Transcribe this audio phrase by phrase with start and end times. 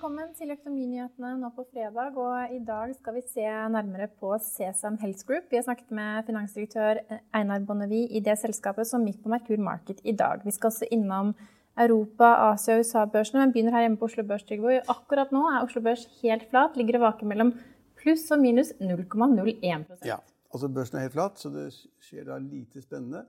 [0.00, 2.14] Velkommen til Økonominyhetene nå på fredag.
[2.16, 5.50] og I dag skal vi se nærmere på Sesam Health Group.
[5.50, 7.02] Vi har snakket med finansdirektør
[7.36, 10.40] Einar Bonnevie i det selskapet som gikk på Merkur Market i dag.
[10.40, 11.34] Vi skal også innom
[11.76, 14.46] Europa, Asia og USA-børsene, men begynner her hjemme på Oslo Børs.
[14.48, 14.78] Trygve.
[14.88, 17.52] Akkurat nå er Oslo Børs helt flat, ligger og vaker mellom
[18.00, 20.16] pluss og minus 0,01% Ja,
[20.48, 23.26] altså børsen er helt flat, så det skjer da lite spennende.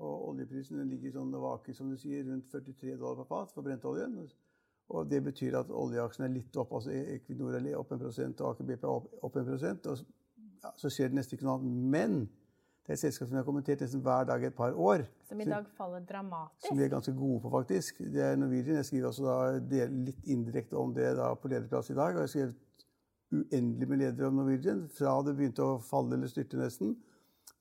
[0.00, 3.68] Og oljeprisen ligger sånn og vaker, som du sier, rundt 43 dollar per fat for
[3.68, 4.16] brentoljen.
[4.92, 6.74] Og det betyr at oljeaksjene er litt opp.
[6.76, 9.50] altså Equinor er opp 1 og Aker BP er opp, opp 1
[9.88, 9.98] og
[10.62, 11.84] ja, Så skjer det nesten ikke noe annet.
[11.94, 12.18] Men
[12.82, 15.04] det er et selskap som jeg har kommentert nesten hver dag i et par år.
[15.28, 16.66] Som i dag faller dramatisk?
[16.66, 18.02] Som vi er ganske gode på, faktisk.
[18.14, 18.80] Det er Norwegian.
[18.80, 22.16] Jeg skriver også da, litt indirekte om det da på lederplass i dag.
[22.16, 22.58] Og jeg har skrevet
[23.32, 24.82] uendelig med ledere om Norwegian.
[24.98, 26.96] Fra det begynte å falle eller styrte nesten,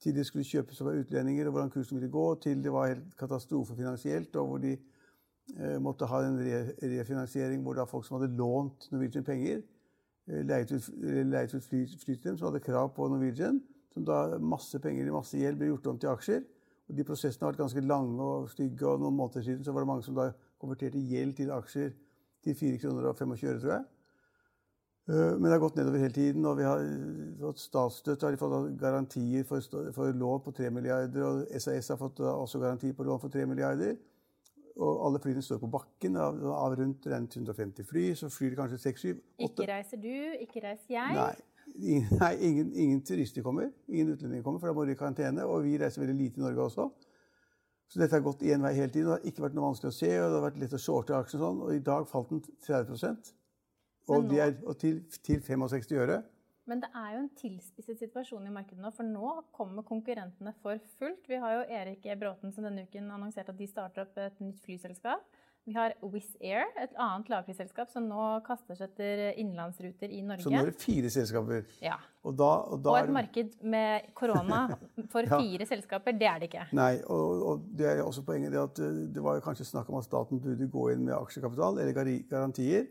[0.02, 3.14] til de skulle kjøpes av utlendinger, og hvordan kursen ville gå, til det var helt
[3.20, 4.74] katastrofe finansielt, og hvor de
[5.84, 9.62] måtte ha en re refinansiering hvor da folk som hadde lånt Norwegian penger,
[10.28, 11.86] eh, leiet ut, leiet ut fly,
[12.38, 13.62] som hadde krav på Norwegian,
[13.94, 16.44] som da masse penger i masse gjeld ble gjort om til aksjer.
[16.90, 19.84] Og de prosessene har vært ganske lange og stygge, og noen måneder siden så var
[19.84, 21.92] det mange som da konverterte gjeld til aksjer
[22.44, 23.86] til 4 kroner og 25 øre, tror jeg.
[25.10, 26.80] Eh, Men det har gått nedover hele tiden, og vi har
[27.40, 28.26] fått statsstøtte.
[28.26, 29.60] har de fått garantier for,
[29.92, 33.46] for lån på 3 milliarder, og SAS har fått også garanti på lån for 3
[33.46, 33.96] milliarder.
[34.78, 36.18] Og alle flyene står på bakken.
[36.18, 39.24] Av, av rundt 150 fly, så flyr det kanskje 6-7-8.
[39.48, 40.14] Ikke reiser du,
[40.46, 41.18] ikke reiser jeg.
[41.18, 43.72] Nei, ingen, nei ingen, ingen, turister kommer.
[43.88, 45.48] Ingen utlendinger kommer, for da må de i karantene.
[45.48, 46.90] Og vi reiser veldig lite i Norge også.
[47.92, 49.10] Så dette har gått én vei hele tiden.
[49.10, 51.18] Det har ikke vært noe vanskelig å se, og det har vært lett å shorte
[51.18, 51.64] aksjen sånn.
[51.66, 53.34] Og i dag falt den 30
[54.12, 56.22] og, de er, og til, til 65 øre.
[56.72, 60.80] Men det er jo en tilspisset situasjon i markedet nå, for nå kommer konkurrentene for
[60.96, 61.26] fullt.
[61.28, 64.62] Vi har jo Erik Bråten som denne uken annonserte at de starter opp et nytt
[64.64, 65.26] flyselskap.
[65.68, 70.48] Vi har Wizz Air, et annet lavprisselskap som nå kaster seg etter innenlandsruter i Norge.
[70.48, 71.68] Så nå er det fire selskaper.
[71.84, 72.00] Ja.
[72.24, 74.64] Og, da, og, da og et marked med korona
[75.12, 75.38] for Ja.
[75.38, 76.66] fire selskaper, det er det ikke.
[76.80, 79.92] Nei, og, og det er også poenget det at eh, det var jo kanskje snakk
[79.92, 81.94] om at staten burde gå inn med aksjekapital eller
[82.32, 82.88] garantier.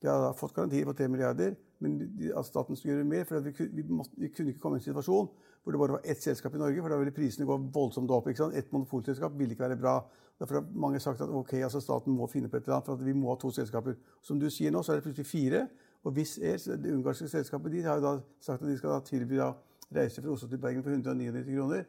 [0.00, 1.98] De har fått garantier på 3 milliarder, men
[2.36, 3.24] at staten skulle gjøre mer.
[3.28, 5.28] For vi, vi, måtte, vi kunne ikke komme i en situasjon
[5.66, 8.28] hvor det bare var ett selskap i Norge, for da ville prisene gå voldsomt opp.
[8.30, 8.54] ikke sant?
[8.54, 9.96] Et monopolselskap ville ikke være bra.
[10.38, 13.02] Derfor har mange sagt at ok, altså staten må finne på et eller annet, for
[13.02, 13.96] vi må ha to selskaper.
[14.22, 15.64] Som du sier nå, så er det plutselig fire.
[16.06, 19.00] Og Wizz Air, det ungarske selskapet, de har jo da sagt at de skal da
[19.08, 19.50] tilby da
[19.96, 21.82] reiser fra Oslo til Bergen for 199 kroner.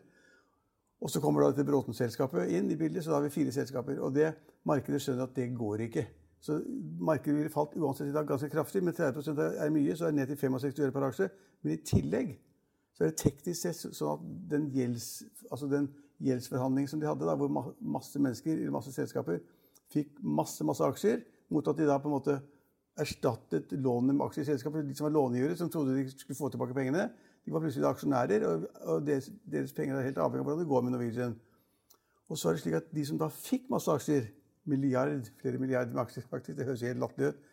[1.02, 4.00] Og så kommer da dette Bråten-selskapet inn i bildet, så da har vi fire selskaper.
[4.02, 4.32] Og det
[4.66, 6.08] markedet skjønner at det går ikke.
[6.44, 6.60] Så
[7.02, 10.20] markedet ville falt uansett i dag ganske kraftig, men 30 er mye, så er det
[10.20, 11.30] ned til 65 øre per aksje.
[11.64, 12.36] Men i tillegg
[12.94, 15.08] så er det teknisk sett sånn at den, gjelds,
[15.52, 15.90] altså den
[16.24, 19.42] gjeldsforhandlingen som de hadde, da, hvor masse mennesker i masse selskaper
[19.94, 21.22] fikk masse, masse aksjer,
[21.54, 22.38] mot at de da på en måte
[22.98, 24.88] erstattet lånene med aksjer i selskapet.
[24.88, 27.08] De som var långivere, som trodde de skulle få tilbake pengene,
[27.46, 28.44] de var plutselig aksjonærer,
[28.92, 31.38] og deres, deres penger er helt avhengig av hvordan det går med Norwegian.
[32.28, 34.28] Og så er det slik at de som da fikk masse aksjer,
[34.68, 37.44] milliard, flere milliarder med aksjer, faktisk, det høres helt latterlig ut,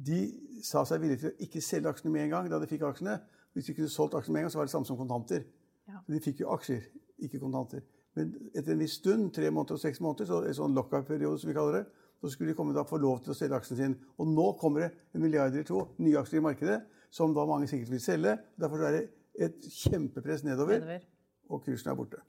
[0.00, 0.20] de
[0.64, 3.18] sa seg villige til å ikke selge aksjene med en gang da de fikk aksjene.
[3.52, 5.42] Hvis de kunne solgt aksjene med en gang, så var det samme som kontanter.
[5.90, 5.98] Ja.
[6.06, 6.86] Så de fikk jo aksjer,
[7.20, 7.82] ikke kontanter.
[8.16, 11.50] Men etter en viss stund, tre måneder og seks måneder, så en sånn lockup-periode som
[11.50, 11.84] vi kaller det,
[12.20, 14.10] så skulle de komme da få lov til å selge aksjene sine.
[14.20, 16.80] Og nå kommer det en milliard eller to nye aksjer i markedet,
[17.12, 18.36] som da mange sikkert vil selge.
[18.60, 19.04] Derfor er det
[19.46, 21.06] et kjempepress nedover, Nedover.
[21.50, 22.24] og kursen er borte.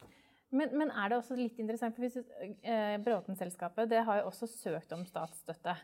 [0.52, 4.92] Men, men, er det også litt interessant, for eh, Bråten-selskapet det har jo også søkt
[4.96, 5.76] om statsstøtte.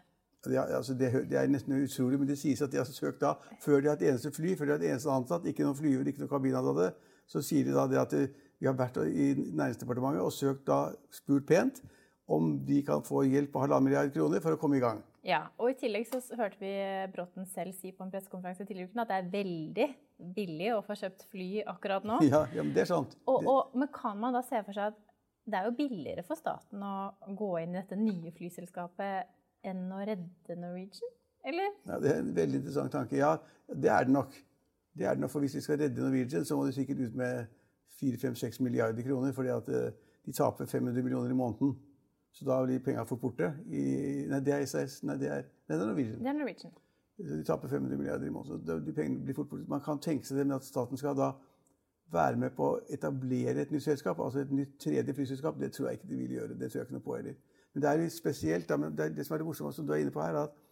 [0.51, 3.33] Ja, altså det, det, er nesten utrolig, men det sies at de har søkt da
[3.63, 6.07] før de har et eneste fly, før de har et eneste ansatt, ikke noen flyver,
[6.07, 6.91] ikke noen kabinansatte.
[7.27, 8.13] Så sier de da det at
[8.59, 11.81] vi har vært i Næringsdepartementet og søkt da, spurt pent
[12.27, 14.99] om de kan få hjelp på halvannen milliard kroner for å komme i gang.
[15.27, 16.71] Ja, og I tillegg så hørte vi
[17.13, 19.87] Bråten selv si på en pressekonferanse tidligere uken at det er veldig
[20.35, 22.19] billig å få kjøpt fly akkurat nå.
[22.27, 23.15] Ja, ja men det er sant.
[23.27, 25.03] Og, og, men kan man da se for seg at
[25.47, 26.95] det er jo billigere for staten å
[27.39, 31.13] gå inn i dette nye flyselskapet enn å redde Norwegian?
[31.47, 31.71] Eller?
[31.87, 33.15] Ja, Det er en veldig interessant tanke.
[33.19, 33.37] Ja,
[33.71, 34.35] det er det nok.
[34.97, 37.15] Det er det nok, for Hvis vi skal redde Norwegian, så må de sikkert ut
[37.15, 37.47] med
[38.01, 39.31] 4-5-6 milliarder kroner.
[39.31, 39.91] fordi at eh,
[40.25, 41.77] de taper 500 millioner i måneden.
[42.35, 43.53] Så da blir penga fort borte.
[43.67, 43.83] I,
[44.29, 44.99] nei, det er SAS.
[45.07, 46.19] Nei, det er, nei, det er Norwegian.
[46.21, 46.75] Det er Norwegian.
[47.17, 48.85] De taper 500 milliarder i måneden.
[48.85, 49.65] De pengene blir fort borte.
[49.69, 51.31] Man kan tenke seg det men at staten skal da
[52.13, 55.57] være med på å etablere et nytt selskap, altså et nytt tredje flyselskap.
[55.59, 56.59] Det tror jeg ikke de vil gjøre.
[56.59, 57.39] Det tror jeg ikke noe på heller.
[57.73, 58.69] Men det er litt spesielt.
[58.69, 60.63] Det, det som er det morsomme, som du er inne på her, er at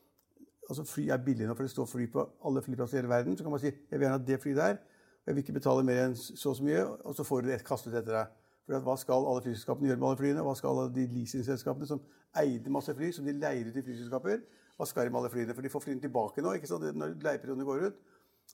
[0.69, 3.38] altså fly er billig nå, for det står fly på alle flyplasser i hele verden.
[3.38, 5.60] Så kan man si jeg vil gjerne ha det flyet der, og jeg vil ikke
[5.60, 8.34] betale mer enn så og så mye, og så får du det kastet etter deg.
[8.66, 10.44] For Hva skal alle flyselskapene gjøre med alle flyene?
[10.46, 12.02] Hva skal alle de leasingselskapene som
[12.42, 14.42] eide masse fly, som de leier til flyselskaper?
[14.78, 15.54] Hva skal de med alle flyene?
[15.54, 16.88] For de får flyene tilbake nå ikke sant?
[16.98, 18.00] når leieperioden går ut.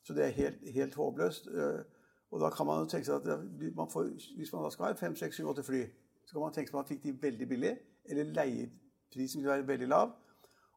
[0.03, 1.47] Så det er helt, helt håpløst.
[1.47, 4.91] Eh, og da kan man tenke seg at man får, hvis man da skal ha
[4.99, 5.81] fem, seks, syv, åtte fly,
[6.25, 7.71] så kan man tenke seg at man fikk de veldig billig,
[8.05, 10.13] eller leieprisen vil være veldig lav.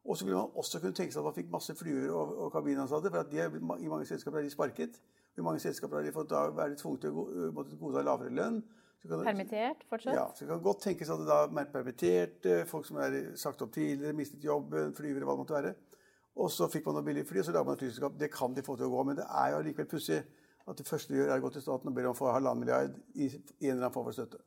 [0.05, 2.51] Og så ville man også kunne tenke seg at man fikk masse flyer og, og
[2.51, 3.45] kabinansatte, for de,
[3.83, 4.99] i mange selskaper er de sparket.
[5.37, 8.59] I mange selskaper har de fått da være tvunget til å godta lavere lønn.
[9.05, 10.15] Permittert fortsatt?
[10.17, 13.61] Ja, så det kan godt tenkes at det da er permitterte, folk som er sagt
[13.61, 15.75] opp tidligere, mistet jobben, flyvere, hva det måtte være.
[16.35, 18.17] Og så fikk man noe billig fly, og så lager man et flyselskap.
[18.19, 20.17] Det kan de få til å gå, men det er jo allikevel pussig
[20.65, 22.33] at det første de gjør, er å gå til staten og ber om å få
[22.33, 24.41] halvannen milliard i en eller annen form for støtte.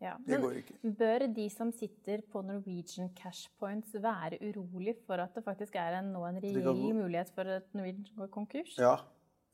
[0.00, 0.74] Ja, det går ikke.
[0.98, 5.98] Bør de som sitter på Norwegian cash points være urolig for at det faktisk er
[6.02, 8.74] en, nå en reell mulighet for at Norwegian går konkurs?
[8.76, 8.98] Ja,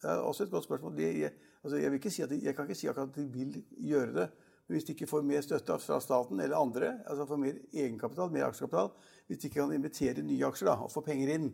[0.02, 0.96] det er også et godt spørsmål.
[0.96, 1.32] De, jeg,
[1.62, 1.90] altså jeg,
[2.30, 4.28] de, jeg, kan ikke si at de vil gjøre det.
[4.66, 8.32] Men hvis de ikke får mer støtte fra staten eller andre, altså får mer egenkapital,
[8.32, 8.90] mer aksjekapital,
[9.26, 11.52] hvis de ikke kan invitere nye aksjer da, og få penger inn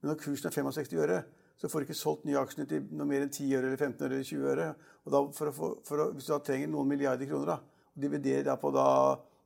[0.00, 1.22] Men når kursen er 65 øre,
[1.60, 4.04] så får de ikke solgt nye aksjer til noe mer enn 10 øre eller 15
[4.06, 4.68] øre eller 20 øre.
[5.04, 7.82] Og da, for å få, for å, hvis du da trenger noen milliarder kroner, da,
[7.92, 8.86] og dividerer da på da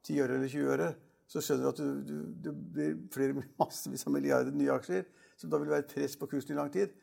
[0.06, 0.86] 10 øre eller 20 øre,
[1.26, 2.14] så skjønner du at du, du,
[2.44, 5.08] du blir flere massevis av milliarder nye aksjer,
[5.40, 6.94] som da vil være press på kursen i lang tid.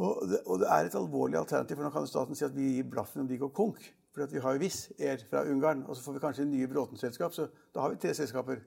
[0.00, 2.74] Og det, og det, er et alvorlig alternativ, for nå kan staten si at vi
[2.76, 3.82] gir blaffen om de går konk.
[4.14, 7.34] For vi har jo Wizz Air fra Ungarn, og så får vi kanskje nye Bråten-selskap.
[7.36, 8.62] Så da har vi tre selskaper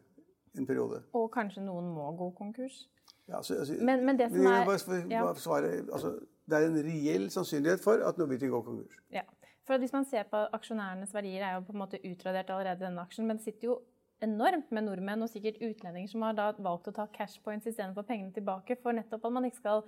[0.58, 1.02] en periode.
[1.18, 2.84] Og kanskje noen må gå konkurs?
[3.28, 5.24] Ja, altså, altså, men, men, det som er bare, ja.
[5.40, 9.00] svare, altså, Det er en reell sannsynlighet for at Norwegian går konkurs.
[9.12, 9.24] Ja.
[9.68, 13.02] For Hvis man ser på aksjonærenes verdier, er jo på en måte utradert allerede denne
[13.02, 13.28] aksjen.
[13.28, 13.78] Men det sitter jo
[14.24, 18.36] enormt med nordmenn og sikkert utlendinger som har valgt å ta cash points istedenfor pengene
[18.36, 18.76] tilbake.
[18.84, 19.86] For nettopp at man ikke skal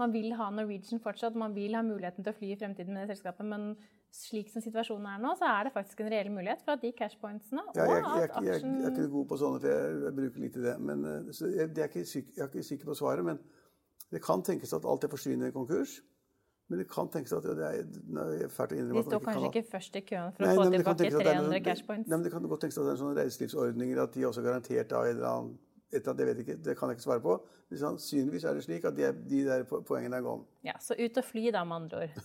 [0.00, 3.06] man vil ha Norwegian fortsatt, man vil ha muligheten til å fly i fremtiden med
[3.06, 3.46] det selskapet.
[3.48, 3.68] Men
[4.14, 6.92] slik som situasjonen er nå, så er det faktisk en reell mulighet for at de
[6.96, 10.44] cashpointsene og ja, jeg, jeg, jeg, jeg, er ikke god på sånne, for jeg, bruker
[10.44, 10.74] litt i det.
[10.90, 13.26] Men, eh, jeg, er ikke syk, jeg er ikke sikker på svaret.
[13.26, 13.40] Men
[14.12, 15.98] det kan tenkes at alt det forsvinner i konkurs.
[16.68, 19.98] Men det kan tenkes at det er, fælt å innrømme De står kanskje ikke først
[20.00, 22.08] i køen for nei, å få tilbake 300 cashpoints?
[22.10, 24.48] Nei, men Det kan godt tenkes at det er sånne reiselivsordninger at de også er
[24.48, 25.52] garantert av en eller annen
[25.94, 27.36] etter at jeg vet ikke, det kan jeg ikke svare på.
[27.70, 30.46] Men sannsynligvis er det slik at de, de der poengene er gone.
[30.66, 32.16] Ja, Så ut og fly, da, med andre ord.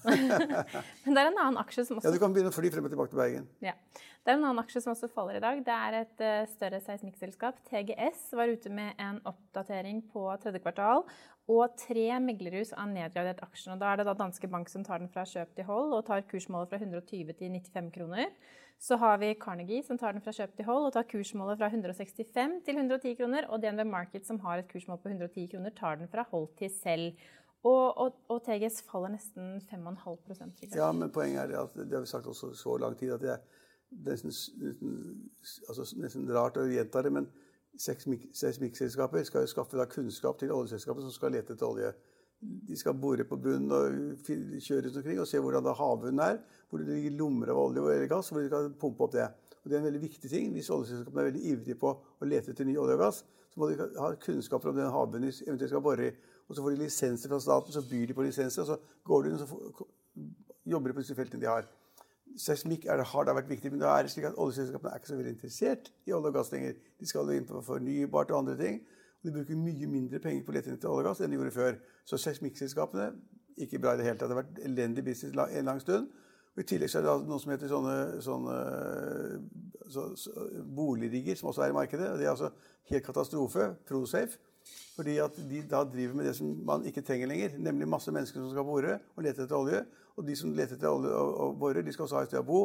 [1.06, 2.88] Men det er en annen aksje som også Ja, du kan begynne å fly frem
[2.88, 3.50] og tilbake til Bergen.
[3.66, 3.76] Ja.
[4.22, 5.62] Det er en annen aksje som også faller i dag.
[5.66, 7.62] Det er et uh, større seismikkselskap.
[7.70, 11.06] TGS var ute med en oppdatering på tredje kvartal.
[11.52, 13.74] Og tre meglerhus har nedgradert aksjen.
[13.76, 16.06] Og da er det da Danske Bank som tar den fra kjøp til hold og
[16.10, 18.30] tar kursmålet fra 120 til 95 kroner.
[18.82, 21.68] Så har vi Carnegie som tar den fra kjøp til hold og tar kursmålet fra
[21.70, 23.46] 165 til 110 kroner.
[23.54, 26.72] Og DNV Market som har et kursmål på 110 kroner, tar den fra hold til
[26.74, 27.20] selv.
[27.62, 32.10] Og, og, og TGS faller nesten 5,5% Ja, men poenget er at det har vi
[32.10, 33.44] sagt også så lang tid at det er
[34.08, 34.34] nesten,
[35.70, 37.14] altså nesten rart å gjenta det.
[37.14, 37.30] men
[37.78, 41.94] Seismikkselskaper skal jo skaffe kunnskap til oljeselskapet som skal lete etter olje.
[42.42, 44.26] De skal bore på bunnen og
[44.58, 46.42] kjøre rundt omkring og se hvordan havbunnen er.
[46.72, 49.28] Hvor det ligger lommer av olje eller gass, hvor de kan pumpe opp det.
[49.62, 50.54] Og Det er en veldig viktig ting.
[50.56, 53.68] Hvis oljeselskapene er veldig ivrige på å lete etter ny olje og gass, så må
[53.70, 56.14] de ha kunnskaper om den havbunnen de eventuelt skal bore i.
[56.48, 59.24] Og Så får de lisenser fra staten, så byr de på lisenser, og så går
[59.24, 59.86] de inn og så
[60.72, 61.68] jobber de på disse feltene de har.
[62.40, 65.20] Seismikk har da vært viktig, men da er det slik at oljeselskapene er ikke så
[65.20, 66.80] veldig interessert i olje og gass lenger.
[67.00, 68.82] De skal inn på fornybart og andre ting.
[69.20, 71.56] Og De bruker mye mindre penger på leting etter olje og gass enn de gjorde
[71.56, 71.80] før.
[72.06, 73.12] Så seismikkselskapene
[73.62, 74.32] ikke bra i det hele tatt.
[74.32, 76.08] Det har vært elendig business en lang stund.
[76.52, 78.56] Og I tillegg er det noe som heter sånne, sånne
[79.92, 82.10] så, så, boligrigger, som også er i markedet.
[82.12, 82.52] og Det er altså
[82.92, 83.72] helt katastrofe.
[83.88, 84.40] Prosafe.
[84.96, 88.44] Fordi at de da driver med det som man ikke trenger lenger, nemlig masse mennesker
[88.44, 89.82] som skal bore og lete etter olje.
[90.20, 92.48] Og de som leter etter olje og borer, de skal også ha et sted å
[92.48, 92.62] bo.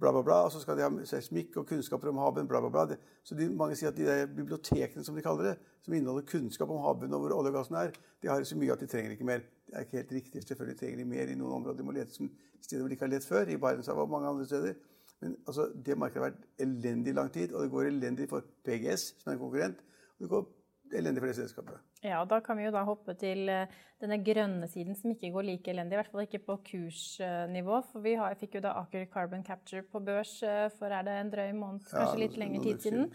[0.00, 0.40] Bla, bla, bla.
[0.46, 2.48] Og så skal de ha seismikk og kunnskaper om havbunnen.
[2.50, 2.96] Bla, bla, bla.
[3.26, 6.72] Så de, mange sier at de der bibliotekene som de kaller det, som inneholder kunnskap
[6.72, 9.14] om havbunnen og hvor olje og gassen er, de har så mye at de trenger
[9.14, 9.44] ikke mer.
[9.68, 10.42] Det er ikke helt riktig.
[10.48, 11.78] Selvfølgelig trenger de mer i noen områder.
[11.78, 13.52] De må lete som steder hvor de ikke har lett før.
[13.52, 14.74] I Barentshavet og mange andre steder.
[15.22, 19.06] Men altså, det markedet har vært elendig lang tid, og det går elendig for PGS,
[19.22, 19.84] som er en konkurrent.
[20.16, 20.44] Og det går
[20.92, 21.78] elendig for det selskapet.
[22.04, 23.70] Ja, og Da kan vi jo da hoppe til eh,
[24.02, 25.96] denne grønne siden, som ikke går like elendig.
[25.96, 27.80] I hvert fall ikke på kursnivå.
[27.90, 31.16] For vi har, fikk jo da Aker Carbon Capture på børs eh, for er det
[31.20, 33.08] en drøy måned, kanskje litt lengre tid siden.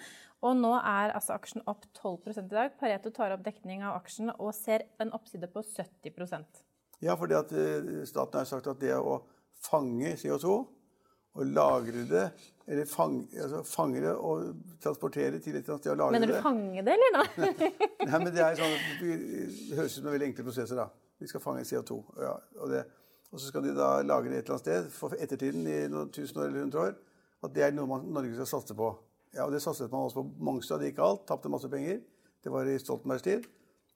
[0.45, 2.73] Og nå er altså aksjen opp 12% i dag.
[2.79, 6.63] Pareto tar opp dekning av aksjen og ser en oppside på 70%
[7.03, 9.21] Ja, fordi at eh, staten har sagt at det å
[9.59, 10.59] fange CO2
[11.37, 12.29] og lagre det
[12.69, 16.21] eller fange, altså fange det og transportere til et eller annet sted og lagre det.
[16.21, 17.69] Mener du fange det, eller noe?
[18.09, 20.77] Nei, men det er sånn, det høres ut som en veldig enkle prosesser.
[20.77, 20.85] da.
[21.19, 21.97] Vi skal fange CO2.
[22.21, 22.83] Ja, og, det,
[23.31, 26.13] og, så skal de da lagre det et eller annet sted for ettertiden i noen
[26.13, 26.93] tusen år eller hundre år.
[27.47, 28.93] At det er noe man, Norge skal satse på.
[29.33, 30.83] Ja, og Det satset man også på Mongstad.
[30.83, 31.25] Det gikk alt.
[31.29, 32.03] Tapte masse penger.
[32.43, 33.49] Det var i Stoltenbergs tid.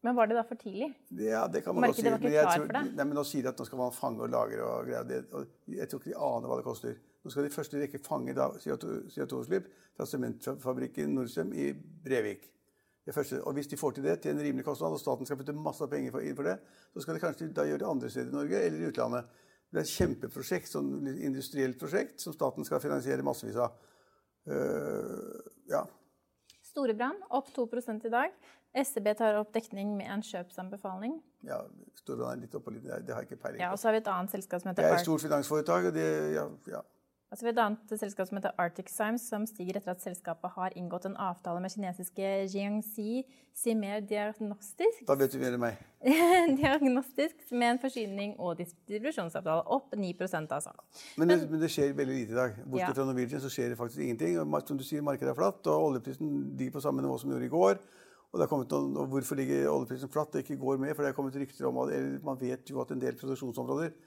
[0.04, 0.90] Men var det da for tidlig?
[1.16, 2.26] Ja, det kan man Markedet si.
[2.26, 2.90] Men, klar?
[2.90, 5.06] Nei, men Nå sier de at nå skal man fange og lagre og greier.
[5.08, 6.98] Det, og jeg tror ikke de aner hva det koster.
[7.24, 12.50] Nå skal de i første rekke fange CO2-utslipp fra sementfabrikken Norcem i Brevik.
[13.08, 15.88] Og Hvis de får til det til en rimelig kostnad, og staten skal putte masse
[15.92, 16.58] penger inn for det,
[16.94, 19.42] så skal de kanskje da gjøre det andre steder i Norge eller i utlandet.
[19.74, 23.76] Det er et kjempeprosjekt, sånn industrielt prosjekt som staten skal finansiere massevis av.
[24.48, 25.40] Uh,
[25.72, 25.82] ja.
[26.64, 27.68] Storebrand opp 2
[28.08, 28.36] i dag.
[28.74, 31.20] SEB tar opp dekning med en kjøpsanbefaling.
[31.46, 31.60] Ja,
[32.00, 32.86] Storebrand er litt opp og litt.
[32.86, 33.66] Det har jeg ikke peiling på.
[33.66, 35.90] Ja, og så har vi et annet selskap som heter Det er et stort finansforetak,
[35.90, 36.82] og det ja, ja.
[37.34, 40.76] Altså, har et annet selskap som heter Arctic Symes, som stiger etter at selskapet har
[40.78, 43.24] inngått en avtale med kinesiske Jiangxi
[43.58, 45.00] Simer Diagnostisk.
[45.08, 45.80] Da vet du mer enn meg.
[46.62, 49.66] Diagnostisk med en forsyning- og distribusjonsavtale.
[49.66, 50.76] Opp 9% altså.
[51.18, 52.62] Men det, men det, skjer veldig lite i dag.
[52.68, 52.94] Bortsett ja.
[53.02, 54.38] fra Norwegian så skjer det faktisk ingenting.
[54.70, 57.50] Som du sier, Markedet er flatt, og oljeprisen ligger på samme nivå som den gjorde
[57.50, 57.84] i går.
[58.30, 60.36] Og, noen, og Hvorfor ligger oljeprisen flatt?
[60.38, 61.98] Det ikke går med, for det er kommet rykter om at
[62.30, 63.98] man vet jo at en del produksjonsområder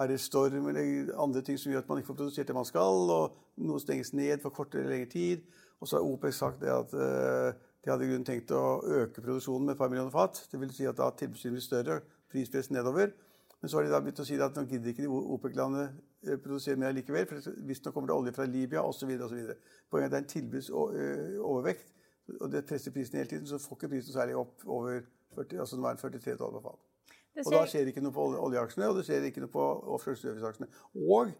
[0.00, 2.66] er det storm eller andre ting som gjør at man ikke får produsert det man
[2.66, 5.44] skal, og noe stenges ned for kortere eller lengre tid.
[5.80, 7.52] Og så har OPEC sagt at uh,
[7.84, 10.40] de hadde grunn tenkt å øke produksjonen med et par millioner fat.
[10.50, 11.98] Det vil si at da tilbudsgiveren blir større,
[12.32, 13.12] prispress nedover.
[13.60, 15.84] Men så har de da begynt å si at nå gidder ikke de OPEC-landene
[16.26, 19.12] eh, produsere mer likevel, for visstnok kommer det olje fra Libya osv.
[19.14, 19.54] Poenget
[19.92, 21.94] er at det er en tilbudsovervekt,
[22.40, 23.46] og det presser prisen hele tiden.
[23.48, 25.00] Så får ikke prisen særlig opp over
[25.36, 26.93] 40, altså nå er den 43 dollar på fat.
[27.42, 29.64] Og da skjer det ikke noe på oljeaksjene, og det skjer ikke noe på
[29.96, 30.68] offshore service-aksjene.
[31.10, 31.32] Og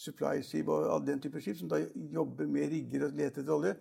[0.00, 1.82] supply-skip og den type skip som da
[2.12, 3.74] jobber med rigger og leter etter olje,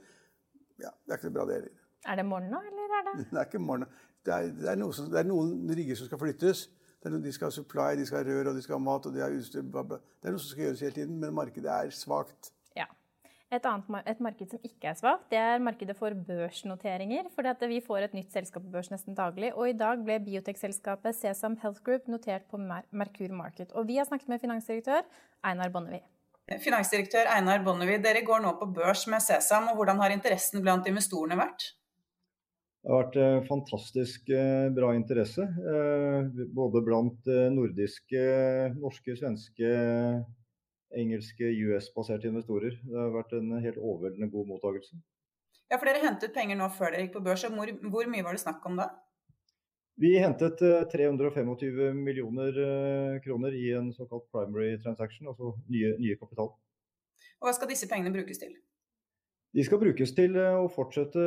[0.82, 1.84] ja, det er ikke bra, det heller.
[2.04, 3.86] Er det morgen nå, eller er det Det er ikke morgen.
[4.26, 6.66] Det det, er noe som, det er, noen rigger som skal flyttes.
[7.04, 9.16] Noen, de skal ha supply, de skal ha rør, og de skal ha mat, og
[9.16, 9.64] de har utstyr.
[9.68, 10.00] Bla bla.
[10.20, 12.54] Det er noe som skal gjøres hele tiden, men markedet er svakt.
[13.54, 17.28] Et, annet, et marked som ikke er svakt, det er markedet for børsnoteringer.
[17.36, 19.52] For vi får et nytt selskap på børs nesten daglig.
[19.54, 23.72] Og i dag ble biotekselskapet Sesam Health Group notert på Merkur Market.
[23.78, 25.06] Og vi har snakket med finansdirektør
[25.46, 26.02] Einar Bonnevie.
[26.64, 29.70] Finansdirektør Einar Bonnevie, dere går nå på børs med Sesam.
[29.70, 31.70] og Hvordan har interessen blant investorene vært?
[32.84, 35.46] Det har vært eh, fantastisk eh, bra interesse.
[35.46, 38.24] Eh, både blant nordiske,
[38.82, 39.70] norske, svenske
[41.00, 42.78] engelske US-baserte investorer.
[42.84, 45.00] Det har vært en helt overveldende god mottakelse.
[45.72, 47.46] Ja, for Dere hentet penger nå før dere gikk på børs.
[47.50, 48.92] Hvor, hvor mye var det snakk om da?
[50.02, 50.58] Vi hentet
[50.92, 56.50] 325 eh, millioner eh, kroner i en såkalt primary transaction, altså nye, nye kapital.
[57.42, 58.56] Og Hva skal disse pengene brukes til?
[59.54, 61.26] De skal brukes til eh, å fortsette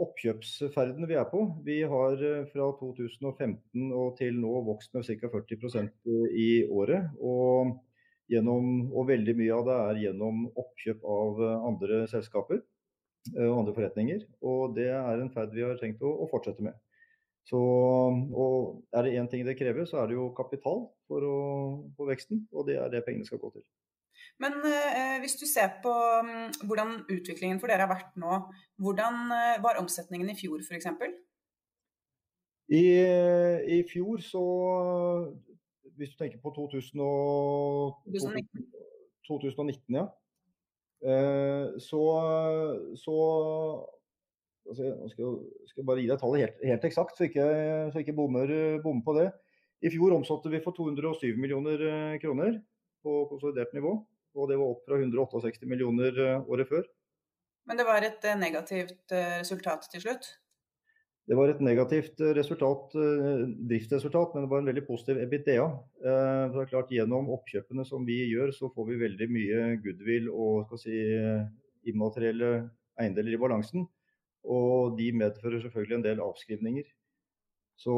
[0.00, 1.44] oppkjøpsferden vi er på.
[1.66, 5.32] Vi har fra 2015 og til nå vokst med ca.
[5.36, 7.12] 40% i året.
[7.20, 7.76] og
[8.30, 13.60] gjennom, og veldig mye av det er gjennom oppkjøp av eh, andre selskaper eh, og
[13.62, 14.24] andre forretninger.
[14.46, 16.76] Og det er en ferd vi har tenkt å, å fortsette med.
[17.44, 21.40] Så, og Er det én ting det krever, så er det jo kapital for, å,
[21.96, 22.46] for veksten.
[22.56, 23.64] Og det er det pengene skal gå til.
[24.40, 28.40] Men eh, hvis du ser på um, hvordan utviklingen for dere har vært nå,
[28.82, 30.88] hvordan eh, var omsetningen i fjor f.eks.?
[32.72, 32.84] I,
[33.76, 34.44] I fjor så
[35.98, 38.66] hvis du tenker på 2000 og, 2019.
[39.28, 40.04] 2019 ja.
[41.04, 42.02] Eh, så,
[42.96, 43.14] så
[44.68, 47.46] altså, Jeg skal, skal bare gi deg tallet helt, helt eksakt, så ikke,
[47.92, 48.50] så ikke bommer,
[48.84, 49.28] bommer, på det.
[49.84, 52.60] I fjor omsatte vi for 207 millioner eh, kroner.
[53.04, 53.98] på konsolidert nivå.
[54.34, 56.16] Og det var opp fra 168 millioner
[56.48, 56.86] året før.
[57.68, 60.30] Men det var et negativt resultat til slutt?
[61.24, 62.92] Det var et negativt resultat,
[63.70, 65.68] driftsresultat, men det var en veldig positiv EBITDA.
[66.04, 70.74] Det er klart Gjennom oppkjøpene som vi gjør, så får vi veldig mye goodwill og
[70.82, 70.98] si,
[71.88, 72.50] immaterielle
[73.00, 73.86] eiendeler i balansen.
[74.44, 76.92] Og de medfører selvfølgelig en del avskrivninger.
[77.80, 77.94] Så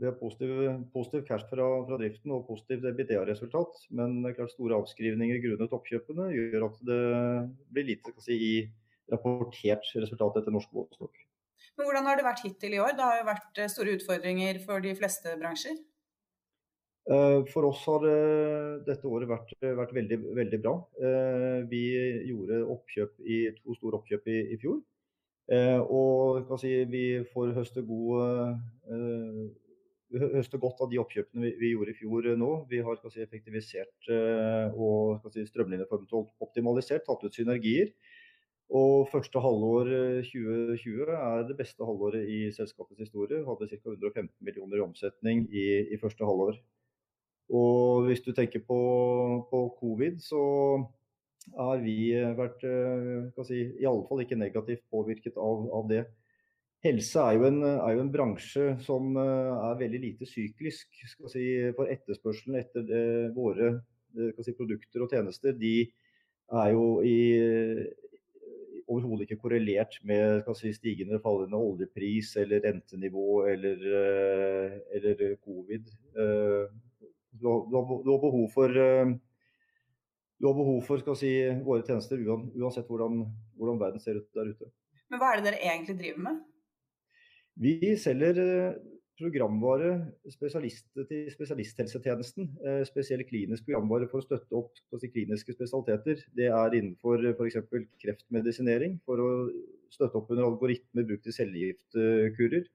[0.00, 0.54] vi har positiv,
[0.94, 3.82] positiv cash fra, fra, driften og positivt EBITDA-resultat.
[3.98, 7.02] Men klart store avskrivninger grunnet oppkjøpene gjør at det
[7.74, 8.54] blir lite si, i
[9.12, 11.23] rapportert resultat etter norsk målestokk.
[11.74, 12.94] Men hvordan har det vært hittil i år?
[12.94, 15.80] Det har jo vært store utfordringer for de fleste bransjer?
[17.04, 18.04] Eh, for oss har
[18.86, 20.74] dette året vært, vært veldig, veldig, bra.
[20.96, 21.82] Eh, vi
[22.30, 22.62] gjorde
[23.28, 24.80] i, to store oppkjøp i, i fjor.
[25.52, 27.04] Eh, og si, vi
[27.34, 28.56] får høste, god,
[30.14, 32.50] høste, godt av de oppkjøpene vi, vi, gjorde i fjor nå.
[32.72, 34.12] Vi har si, effektivisert
[34.72, 37.92] og si, strømlinjeformet optimalisert, tatt ut synergier.
[38.72, 39.90] Og første halvår
[40.24, 43.42] 2020 er det beste halvåret i selskapets historie.
[43.42, 43.90] Vi hadde ca.
[43.92, 46.56] 115 millioner i omsetning i, i første halvår.
[47.52, 48.80] Og hvis du tenker på,
[49.50, 50.42] på covid, så
[51.52, 52.64] har vi vært
[53.44, 56.04] si, i alle fall ikke negativt påvirket av, av det.
[56.84, 60.88] Helse er jo, en, er jo, en, bransje som er veldig lite syklisk.
[61.32, 61.44] Si,
[61.76, 63.04] for etterspørselen etter det,
[63.36, 63.76] våre
[64.14, 65.76] si, produkter og tjenester, de
[66.52, 67.18] er jo i,
[68.86, 73.86] overhodet ikke korrelert med si, stigende eller fallende oljepris eller rentenivå eller,
[74.96, 75.88] eller covid.
[77.40, 77.64] Du har,
[78.04, 79.14] du har, behov for eh,
[80.38, 81.32] du har behov for si,
[81.66, 83.24] våre tjenester uansett hvordan,
[83.58, 84.70] hvordan, verden ser ut der ute.
[85.10, 86.42] Men hva er det dere egentlig driver med?
[87.64, 88.76] Vi selger eh,
[89.18, 89.90] programvare
[90.32, 92.48] spesialist til spesialisthelsetjenesten.
[92.66, 96.24] Eh, spesiell klinisk programvare for å støtte opp si, kliniske spesialiteter.
[96.34, 97.60] Det er innenfor f.eks.
[98.02, 99.28] kreftmedisinering, for å
[99.94, 102.66] støtte opp under algoritmer brukt til cellegiftkurer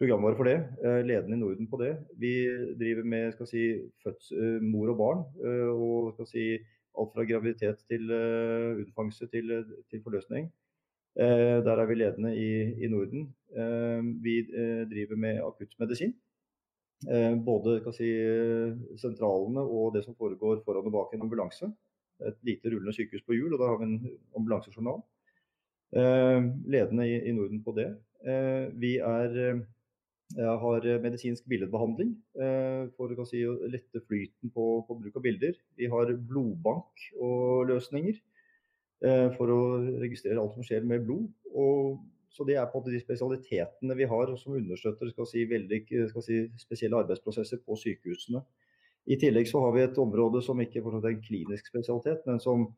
[0.00, 0.58] programvare for det.
[0.84, 1.92] Eh, ledende i Norden på det.
[2.16, 2.32] Vi
[2.80, 3.64] driver med si,
[4.02, 5.24] føds, eh, mor og barn.
[5.44, 6.56] Eh, og si,
[6.98, 9.52] alt fra graviditet til unnfangelse til,
[9.90, 10.50] til forløsning.
[11.16, 12.50] Der er vi ledende i,
[12.84, 13.24] i Norden.
[14.22, 14.34] Vi
[14.90, 16.14] driver med akuttmedisin.
[17.44, 18.10] Både si,
[19.00, 21.70] sentralene og det som foregår foran og bak en ambulanse.
[22.28, 23.98] Et lite rullende sykehus på hjul, og da har vi en
[24.38, 25.02] ambulansejournal.
[26.70, 27.90] Ledende i, i Norden på det.
[28.78, 29.60] Vi er
[30.38, 35.24] jeg har eh, medisinsk billedbehandling eh, for si, å lette flyten på, på, bruk av
[35.24, 35.56] bilder.
[35.78, 38.29] Vi har blodbank og løsninger eh,
[39.00, 39.60] for å
[40.02, 41.28] registrere alt som skjer med blod.
[41.56, 45.80] Og, så Det er på de spesialitetene vi har som understøtter si, veldig
[46.22, 48.42] si, spesielle arbeidsprosesser på sykehusene.
[49.10, 52.68] I tillegg så har vi et område som ikke er en klinisk spesialitet, men som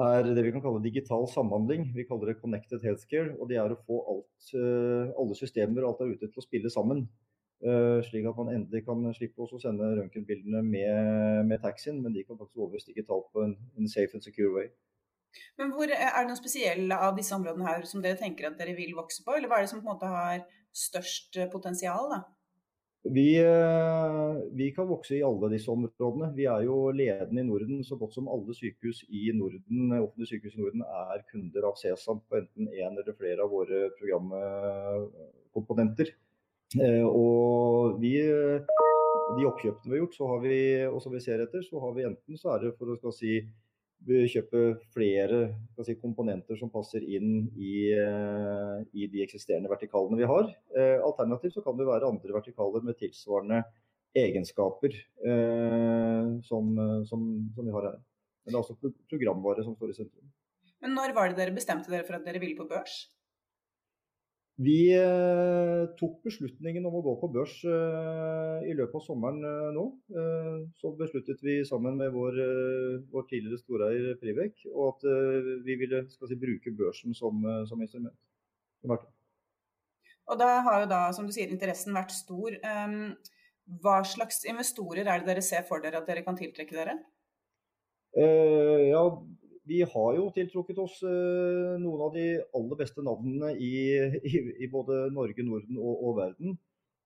[0.00, 1.90] er det vi kan kalle digital samhandling.
[1.94, 3.36] Vi kaller det connected healthcare.
[3.38, 6.48] og Det er å få alt, eh, alle systemer og alt der ute til å
[6.48, 7.08] spille sammen.
[7.62, 12.24] Uh, slik at man endelig kan slippe å sende røntgenbildene med, med taxien, men de
[12.26, 14.72] kan faktisk overføres digitalt på en, en, safe and secure way.
[15.60, 18.76] Men hvor, Er det noen spesielle av disse områdene her som dere tenker at dere
[18.76, 22.12] vil vokse på, eller hva er det som på en måte har størst potensial?
[22.12, 22.22] da?
[23.02, 26.28] Vi, eh, vi, kan vokse i alle disse områdene.
[26.36, 27.84] Vi er jo ledende i Norden.
[27.84, 32.20] Så godt som alle sykehus i Norden, offentlige sykehus i Norden er kunder av Cesam
[32.28, 36.06] på enten én eller flere av våre programkomponenter.
[36.78, 41.38] Eh, og vi, de oppkjøpene vi har gjort, så har vi, og som vi ser
[41.42, 43.34] etter, så har vi enten så er det for å si
[44.06, 44.62] kjøpe
[44.94, 45.52] flere
[45.84, 50.50] si, komponenter som passer inn i, eh, i, de eksisterende vertikalene vi har.
[50.76, 53.62] Eh, alternativt så kan det være andre vertikaler med tilsvarende
[54.14, 56.74] egenskaper eh, som,
[57.08, 57.98] som, som, vi har her.
[58.44, 60.30] Men det er også programvare som står i sentrum.
[60.82, 63.06] Men når var det dere bestemte dere for at dere ville på børs?
[64.62, 69.70] Vi eh, tok beslutningen om å gå på børs eh, i løpet av sommeren eh,
[69.74, 69.84] nå.
[70.78, 72.38] Så besluttet vi sammen med vår,
[73.12, 75.06] vår tidligere storeier Frivek og at
[75.66, 78.14] vi ville si, bruke børsen som, som instrument.
[80.30, 82.54] Og da har jo da, som du sier, interessen vært stor.
[82.66, 83.14] Ehm,
[83.82, 87.00] hva slags investorer er det dere ser for dere at dere kan tiltrekke dere?
[88.12, 89.00] ja,
[89.68, 93.74] vi har jo tiltrukket oss eh, noen av de aller beste navnene i,
[94.26, 96.56] i, i både Norge, Norden og, og verden.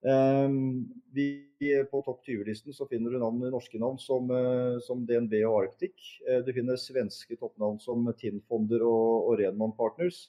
[0.07, 1.49] Um, vi,
[1.90, 5.97] på topp 20-listen så finner du navn, norske navn som, uh, som DNB og Arctic.
[6.29, 10.29] Uh, du finner svenske toppnavn som Tinnfonder og, og Renman Partners.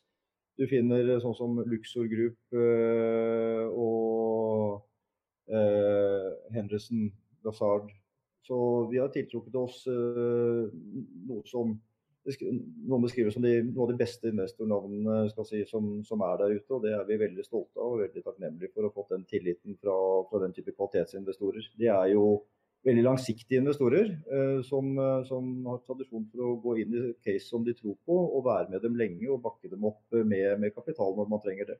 [0.57, 2.55] Du finner sånn som Luxor Group
[3.77, 4.79] og
[6.55, 7.11] Henderson
[7.45, 7.91] Lazard
[8.41, 8.57] Så
[8.89, 11.75] vi har tiltrukket oss noe som
[12.27, 16.75] noen beskriver som de, noen av de beste investornavnene si, som, som, er der ute.
[16.75, 19.25] og Det er vi veldig stolte av og veldig takknemlige for å ha fått den
[19.29, 19.97] tilliten fra,
[20.29, 21.71] fra den type kvalitetsinvestorer.
[21.79, 22.27] De er jo
[22.87, 27.47] veldig langsiktige investorer eh, som, eh, som, har tradisjon for å gå inn i case
[27.47, 30.75] som de tror på, og være med dem lenge og bakke dem opp med, med
[30.75, 31.79] kapital når man trenger det.